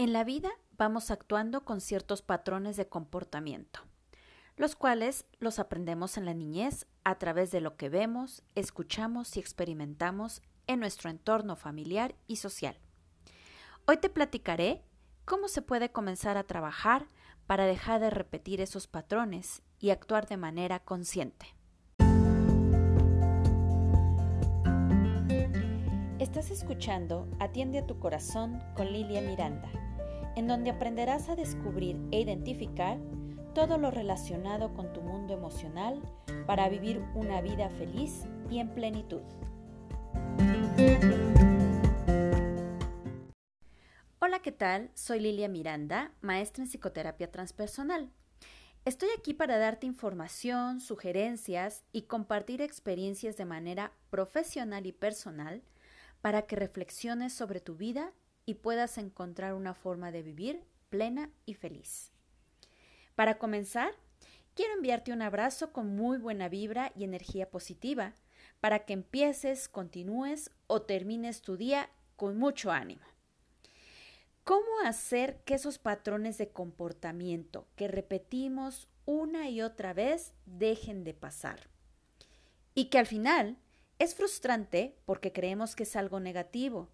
[0.00, 3.80] En la vida vamos actuando con ciertos patrones de comportamiento,
[4.56, 9.40] los cuales los aprendemos en la niñez a través de lo que vemos, escuchamos y
[9.40, 12.78] experimentamos en nuestro entorno familiar y social.
[13.86, 14.86] Hoy te platicaré
[15.26, 17.06] cómo se puede comenzar a trabajar
[17.46, 21.54] para dejar de repetir esos patrones y actuar de manera consciente.
[26.18, 29.70] Estás escuchando Atiende a tu corazón con Lilia Miranda
[30.40, 32.98] en donde aprenderás a descubrir e identificar
[33.54, 36.00] todo lo relacionado con tu mundo emocional
[36.46, 39.20] para vivir una vida feliz y en plenitud.
[44.18, 44.90] Hola, ¿qué tal?
[44.94, 48.10] Soy Lilia Miranda, maestra en psicoterapia transpersonal.
[48.86, 55.62] Estoy aquí para darte información, sugerencias y compartir experiencias de manera profesional y personal
[56.22, 58.14] para que reflexiones sobre tu vida
[58.50, 62.10] y puedas encontrar una forma de vivir plena y feliz.
[63.14, 63.92] Para comenzar,
[64.56, 68.12] quiero enviarte un abrazo con muy buena vibra y energía positiva
[68.58, 73.04] para que empieces, continúes o termines tu día con mucho ánimo.
[74.42, 81.14] ¿Cómo hacer que esos patrones de comportamiento que repetimos una y otra vez dejen de
[81.14, 81.68] pasar?
[82.74, 83.58] Y que al final
[84.00, 86.88] es frustrante porque creemos que es algo negativo,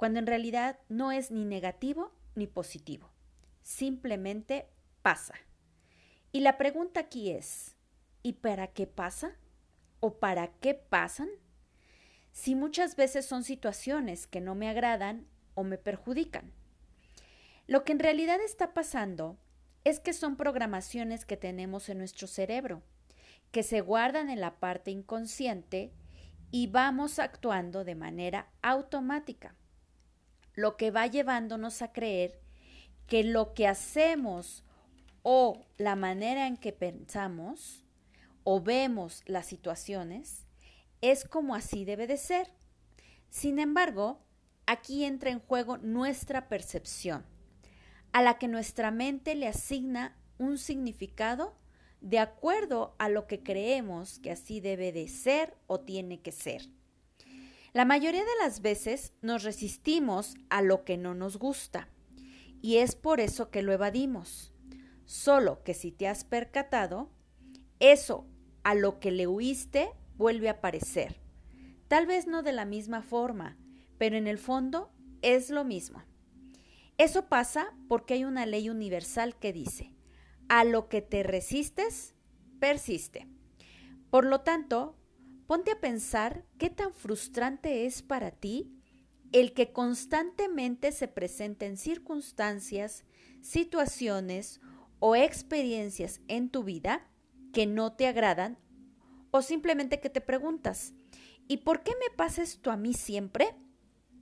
[0.00, 3.10] cuando en realidad no es ni negativo ni positivo.
[3.60, 4.66] Simplemente
[5.02, 5.34] pasa.
[6.32, 7.76] Y la pregunta aquí es,
[8.22, 9.36] ¿y para qué pasa?
[10.00, 11.28] ¿O para qué pasan?
[12.32, 16.54] Si muchas veces son situaciones que no me agradan o me perjudican.
[17.66, 19.36] Lo que en realidad está pasando
[19.84, 22.82] es que son programaciones que tenemos en nuestro cerebro,
[23.50, 25.92] que se guardan en la parte inconsciente
[26.50, 29.56] y vamos actuando de manera automática
[30.54, 32.40] lo que va llevándonos a creer
[33.06, 34.64] que lo que hacemos
[35.22, 37.84] o la manera en que pensamos
[38.44, 40.46] o vemos las situaciones
[41.00, 42.52] es como así debe de ser.
[43.28, 44.20] Sin embargo,
[44.66, 47.24] aquí entra en juego nuestra percepción,
[48.12, 51.54] a la que nuestra mente le asigna un significado
[52.00, 56.62] de acuerdo a lo que creemos que así debe de ser o tiene que ser.
[57.72, 61.88] La mayoría de las veces nos resistimos a lo que no nos gusta
[62.60, 64.52] y es por eso que lo evadimos.
[65.04, 67.10] Solo que si te has percatado,
[67.78, 68.26] eso
[68.64, 71.20] a lo que le huiste vuelve a aparecer.
[71.86, 73.56] Tal vez no de la misma forma,
[73.98, 74.90] pero en el fondo
[75.22, 76.02] es lo mismo.
[76.98, 79.92] Eso pasa porque hay una ley universal que dice,
[80.48, 82.14] a lo que te resistes,
[82.58, 83.28] persiste.
[84.10, 84.96] Por lo tanto,
[85.50, 88.70] Ponte a pensar qué tan frustrante es para ti
[89.32, 93.02] el que constantemente se presenten circunstancias,
[93.40, 94.60] situaciones
[95.00, 97.04] o experiencias en tu vida
[97.52, 98.58] que no te agradan
[99.32, 100.94] o simplemente que te preguntas,
[101.48, 103.56] ¿y por qué me pasa esto a mí siempre?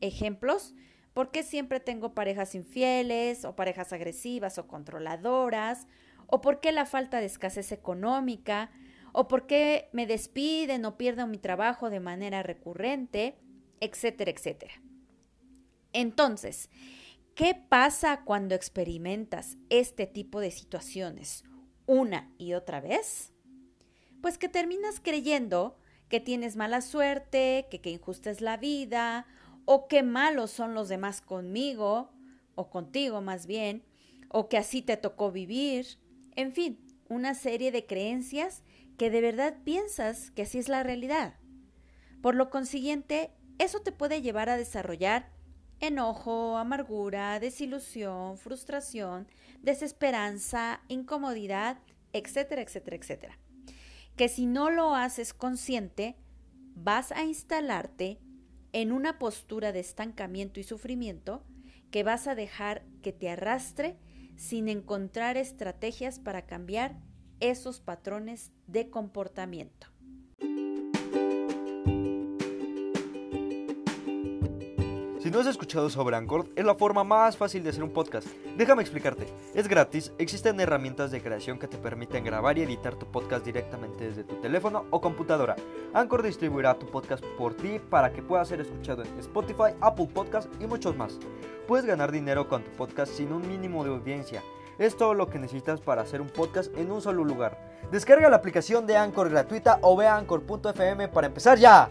[0.00, 0.74] Ejemplos,
[1.12, 5.88] ¿por qué siempre tengo parejas infieles o parejas agresivas o controladoras?
[6.26, 8.70] ¿O por qué la falta de escasez económica?
[9.20, 13.36] O por qué me despiden o pierdo mi trabajo de manera recurrente,
[13.80, 14.74] etcétera, etcétera.
[15.92, 16.70] Entonces,
[17.34, 21.42] ¿qué pasa cuando experimentas este tipo de situaciones
[21.84, 23.32] una y otra vez?
[24.22, 25.76] Pues que terminas creyendo
[26.08, 29.26] que tienes mala suerte, que qué injusta es la vida,
[29.64, 32.12] o qué malos son los demás conmigo,
[32.54, 33.82] o contigo más bien,
[34.28, 35.98] o que así te tocó vivir,
[36.36, 38.62] en fin, una serie de creencias
[38.98, 41.34] que de verdad piensas que así es la realidad.
[42.20, 45.30] Por lo consiguiente, eso te puede llevar a desarrollar
[45.80, 49.28] enojo, amargura, desilusión, frustración,
[49.62, 51.78] desesperanza, incomodidad,
[52.12, 53.38] etcétera, etcétera, etcétera.
[54.16, 56.16] Que si no lo haces consciente,
[56.74, 58.18] vas a instalarte
[58.72, 61.44] en una postura de estancamiento y sufrimiento
[61.92, 63.96] que vas a dejar que te arrastre
[64.36, 66.96] sin encontrar estrategias para cambiar
[67.40, 69.88] esos patrones de comportamiento.
[75.28, 78.26] Si no has escuchado sobre Anchor, es la forma más fácil de hacer un podcast.
[78.56, 79.26] Déjame explicarte.
[79.54, 84.08] Es gratis, existen herramientas de creación que te permiten grabar y editar tu podcast directamente
[84.08, 85.54] desde tu teléfono o computadora.
[85.92, 90.48] Anchor distribuirá tu podcast por ti para que pueda ser escuchado en Spotify, Apple Podcast
[90.62, 91.18] y muchos más.
[91.66, 94.42] Puedes ganar dinero con tu podcast sin un mínimo de audiencia.
[94.78, 97.58] Es todo lo que necesitas para hacer un podcast en un solo lugar.
[97.90, 101.90] Descarga la aplicación de Anchor gratuita o ve anchor.fm para empezar ya.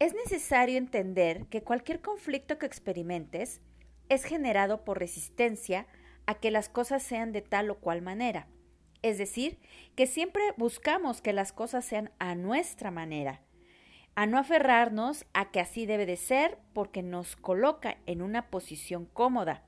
[0.00, 3.60] Es necesario entender que cualquier conflicto que experimentes
[4.08, 5.86] es generado por resistencia
[6.26, 8.48] a que las cosas sean de tal o cual manera.
[9.02, 9.60] Es decir,
[9.94, 13.42] que siempre buscamos que las cosas sean a nuestra manera,
[14.14, 19.06] a no aferrarnos a que así debe de ser porque nos coloca en una posición
[19.06, 19.64] cómoda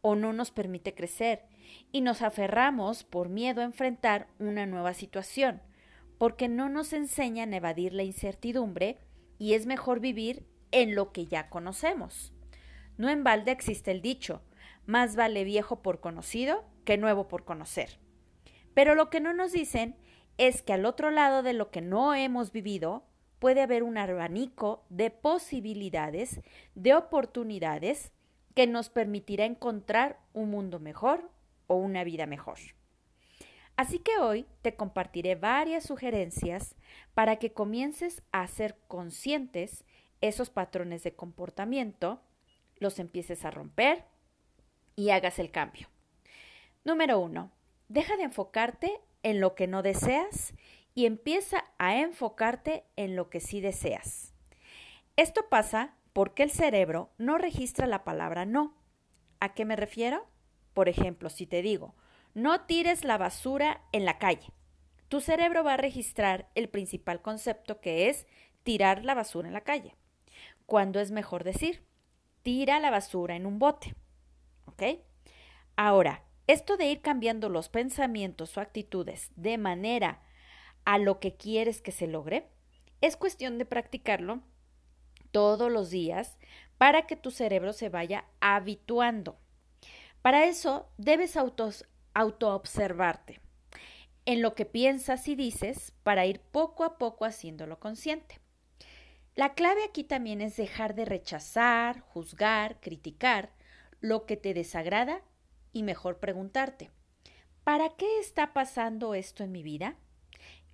[0.00, 1.42] o no nos permite crecer
[1.92, 5.62] y nos aferramos por miedo a enfrentar una nueva situación,
[6.18, 8.98] porque no nos enseñan a evadir la incertidumbre
[9.38, 12.32] y es mejor vivir en lo que ya conocemos.
[12.96, 14.42] No en balde existe el dicho,
[14.86, 17.98] más vale viejo por conocido que nuevo por conocer.
[18.74, 19.96] Pero lo que no nos dicen
[20.38, 23.04] es que al otro lado de lo que no hemos vivido
[23.42, 26.40] puede haber un abanico de posibilidades,
[26.76, 28.12] de oportunidades
[28.54, 31.28] que nos permitirá encontrar un mundo mejor
[31.66, 32.58] o una vida mejor.
[33.74, 36.76] Así que hoy te compartiré varias sugerencias
[37.14, 39.84] para que comiences a ser conscientes
[40.20, 42.20] esos patrones de comportamiento,
[42.76, 44.04] los empieces a romper
[44.94, 45.88] y hagas el cambio.
[46.84, 47.50] Número uno,
[47.88, 50.54] deja de enfocarte en lo que no deseas
[50.94, 54.34] y empieza a enfocarte en lo que sí deseas.
[55.16, 58.74] Esto pasa porque el cerebro no registra la palabra no.
[59.40, 60.26] ¿A qué me refiero?
[60.74, 61.94] Por ejemplo, si te digo,
[62.34, 64.52] no tires la basura en la calle,
[65.08, 68.26] tu cerebro va a registrar el principal concepto que es
[68.62, 69.94] tirar la basura en la calle.
[70.64, 71.84] Cuando es mejor decir,
[72.42, 73.94] tira la basura en un bote.
[74.64, 74.82] ¿Ok?
[75.76, 80.22] Ahora, esto de ir cambiando los pensamientos o actitudes de manera
[80.84, 82.48] a lo que quieres que se logre,
[83.00, 84.42] es cuestión de practicarlo
[85.30, 86.38] todos los días
[86.78, 89.38] para que tu cerebro se vaya habituando.
[90.20, 93.40] Para eso debes autos, autoobservarte
[94.24, 98.38] en lo que piensas y dices para ir poco a poco haciéndolo consciente.
[99.34, 103.50] La clave aquí también es dejar de rechazar, juzgar, criticar
[104.00, 105.22] lo que te desagrada
[105.72, 106.90] y mejor preguntarte,
[107.64, 109.96] ¿para qué está pasando esto en mi vida?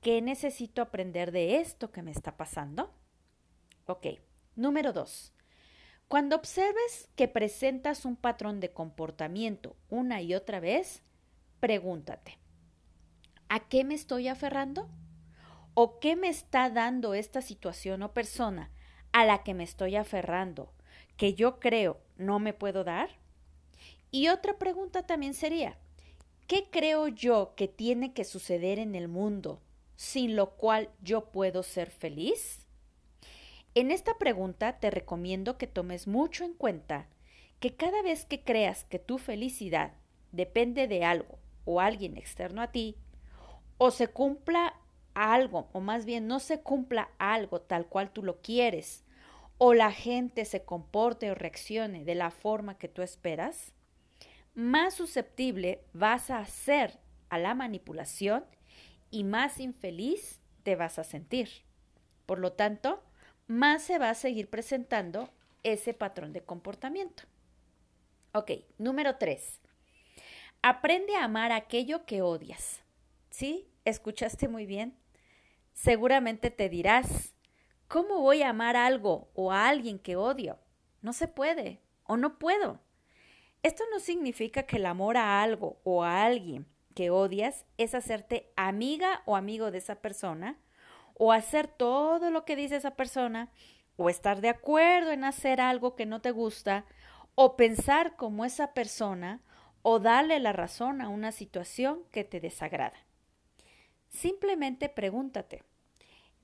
[0.00, 2.90] ¿Qué necesito aprender de esto que me está pasando?
[3.84, 4.06] Ok,
[4.56, 5.34] número dos.
[6.08, 11.02] Cuando observes que presentas un patrón de comportamiento una y otra vez,
[11.60, 12.38] pregúntate,
[13.50, 14.88] ¿a qué me estoy aferrando?
[15.74, 18.70] ¿O qué me está dando esta situación o persona
[19.12, 20.72] a la que me estoy aferrando
[21.18, 23.10] que yo creo no me puedo dar?
[24.10, 25.76] Y otra pregunta también sería,
[26.46, 29.60] ¿qué creo yo que tiene que suceder en el mundo
[30.00, 32.66] sin lo cual yo puedo ser feliz?
[33.74, 37.06] En esta pregunta te recomiendo que tomes mucho en cuenta
[37.58, 39.92] que cada vez que creas que tu felicidad
[40.32, 42.96] depende de algo o alguien externo a ti,
[43.76, 44.74] o se cumpla
[45.12, 49.04] algo, o más bien no se cumpla algo tal cual tú lo quieres,
[49.58, 53.74] o la gente se comporte o reaccione de la forma que tú esperas,
[54.54, 56.98] más susceptible vas a ser
[57.28, 58.46] a la manipulación
[59.10, 61.48] y más infeliz te vas a sentir.
[62.26, 63.02] Por lo tanto,
[63.46, 65.30] más se va a seguir presentando
[65.62, 67.24] ese patrón de comportamiento.
[68.32, 69.60] Ok, número tres.
[70.62, 72.82] Aprende a amar aquello que odias.
[73.30, 73.68] ¿Sí?
[73.84, 74.96] ¿Escuchaste muy bien?
[75.72, 77.34] Seguramente te dirás,
[77.88, 80.58] ¿cómo voy a amar algo o a alguien que odio?
[81.02, 82.80] No se puede o no puedo.
[83.62, 88.52] Esto no significa que el amor a algo o a alguien que odias es hacerte
[88.56, 90.58] amiga o amigo de esa persona
[91.22, 93.52] o hacer todo lo que dice esa persona,
[93.96, 96.86] o estar de acuerdo en hacer algo que no te gusta,
[97.34, 99.42] o pensar como esa persona,
[99.82, 102.96] o darle la razón a una situación que te desagrada.
[104.08, 105.62] Simplemente pregúntate,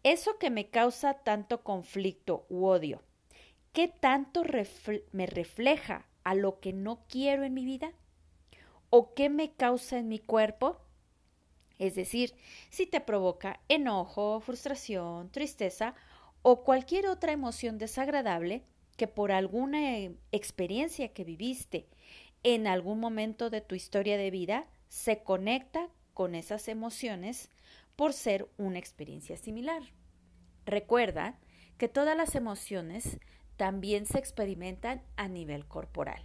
[0.02, 3.02] ¿eso que me causa tanto conflicto u odio,
[3.72, 4.42] qué tanto
[5.12, 7.94] me refleja a lo que no quiero en mi vida?
[8.98, 10.80] ¿O qué me causa en mi cuerpo?
[11.78, 12.32] Es decir,
[12.70, 15.94] si te provoca enojo, frustración, tristeza
[16.40, 18.62] o cualquier otra emoción desagradable
[18.96, 21.90] que por alguna eh, experiencia que viviste
[22.42, 27.50] en algún momento de tu historia de vida se conecta con esas emociones
[27.96, 29.82] por ser una experiencia similar.
[30.64, 31.38] Recuerda
[31.76, 33.18] que todas las emociones
[33.58, 36.24] también se experimentan a nivel corporal.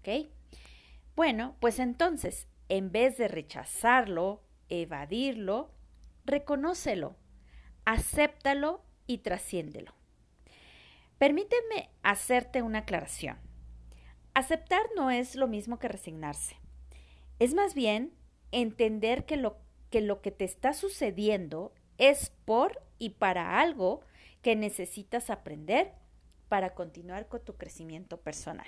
[0.00, 0.35] ¿Ok?
[1.16, 5.72] Bueno, pues entonces, en vez de rechazarlo, evadirlo,
[6.26, 7.16] reconócelo,
[7.86, 9.94] acéptalo y trasciéndelo.
[11.16, 13.38] Permíteme hacerte una aclaración.
[14.34, 16.60] Aceptar no es lo mismo que resignarse.
[17.38, 18.12] Es más bien
[18.52, 19.56] entender que lo
[20.20, 24.02] que, te está sucediendo es por y para algo
[24.42, 25.94] que necesitas aprender
[26.50, 28.66] para continuar con tu crecimiento personal.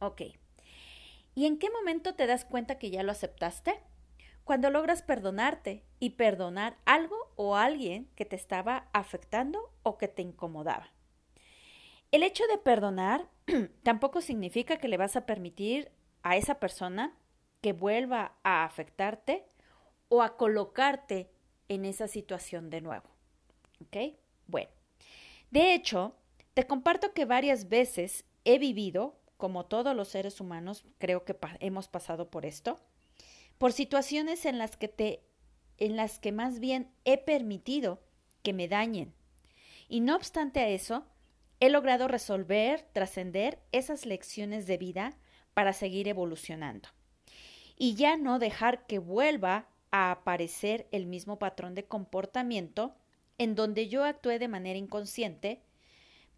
[0.00, 0.22] Ok.
[1.34, 3.80] ¿Y en qué momento te das cuenta que ya lo aceptaste?
[4.44, 10.22] Cuando logras perdonarte y perdonar algo o alguien que te estaba afectando o que te
[10.22, 10.92] incomodaba.
[12.12, 13.28] El hecho de perdonar
[13.82, 15.90] tampoco significa que le vas a permitir
[16.22, 17.16] a esa persona
[17.60, 19.46] que vuelva a afectarte
[20.08, 21.30] o a colocarte
[21.68, 23.08] en esa situación de nuevo.
[23.80, 24.14] ¿Ok?
[24.46, 24.70] Bueno,
[25.50, 26.14] de hecho,
[26.52, 31.88] te comparto que varias veces he vivido, como todos los seres humanos, creo que hemos
[31.88, 32.80] pasado por esto,
[33.58, 35.22] por situaciones en las que te
[35.76, 38.00] en las que más bien he permitido
[38.42, 39.12] que me dañen.
[39.88, 41.04] Y no obstante a eso,
[41.60, 45.16] he logrado resolver, trascender esas lecciones de vida
[45.52, 46.88] para seguir evolucionando.
[47.76, 52.94] Y ya no dejar que vuelva a aparecer el mismo patrón de comportamiento
[53.38, 55.62] en donde yo actué de manera inconsciente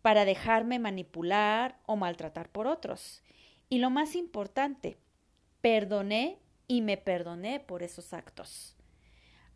[0.07, 3.25] para dejarme manipular o maltratar por otros.
[3.69, 4.99] Y lo más importante,
[5.61, 8.77] perdoné y me perdoné por esos actos.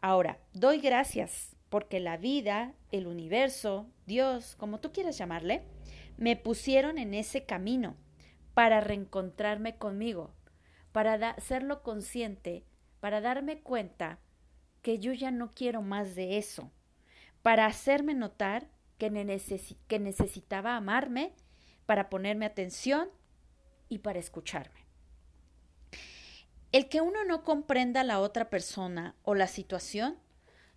[0.02, 5.62] Ahora, doy gracias porque la vida, el universo, Dios, como tú quieras llamarle,
[6.16, 7.95] me pusieron en ese camino
[8.52, 10.35] para reencontrarme conmigo,
[10.90, 12.64] para hacerlo consciente,
[12.99, 14.19] para darme cuenta
[14.83, 16.73] que yo ya no quiero más de eso,
[17.40, 18.66] para hacerme notar
[19.00, 21.33] que, necesitaba amarme,
[21.87, 23.09] para ponerme atención
[23.88, 24.87] y para escucharme.
[26.71, 30.19] El que uno no comprenda a la otra persona o la situación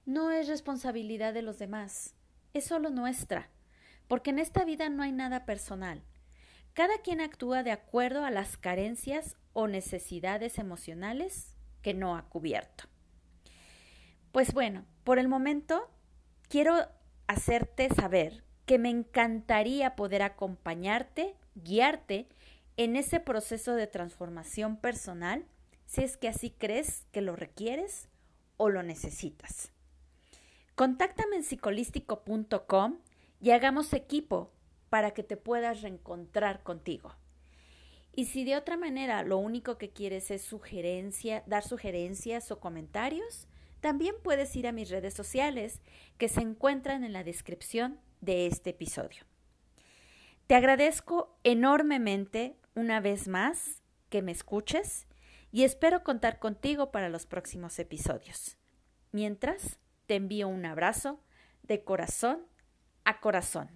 [0.06, 2.16] no es responsabilidad de los demás,
[2.54, 3.50] es solo nuestra,
[4.08, 6.02] porque en esta vida no hay nada personal.
[6.74, 12.86] Cada quien actúa de acuerdo a las carencias o necesidades emocionales que no ha cubierto.
[14.32, 15.92] Pues bueno, por el momento
[16.50, 16.88] quiero
[17.34, 22.28] hacerte saber que me encantaría poder acompañarte, guiarte
[22.78, 25.46] en ese proceso de transformación personal
[25.86, 28.10] si es que así crees que lo requieres
[28.58, 29.72] o lo necesitas.
[30.76, 32.98] Contáctame en psicolístico.com
[33.42, 34.52] y hagamos equipo
[34.90, 37.16] para que te puedas reencontrar contigo.
[38.16, 43.48] Y si de otra manera lo único que quieres es sugerencia, dar sugerencias o comentarios,
[43.84, 45.82] también puedes ir a mis redes sociales
[46.18, 49.26] que se encuentran en la descripción de este episodio.
[50.48, 55.06] Te agradezco enormemente una vez más que me escuches
[55.52, 58.58] y espero contar contigo para los próximos episodios.
[59.12, 61.20] Mientras, te envío un abrazo
[61.64, 62.48] de corazón
[63.04, 63.70] a corazón.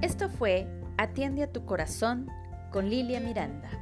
[0.00, 0.66] Esto fue
[0.96, 2.26] Atiende a tu corazón
[2.72, 3.77] con Lilia Miranda.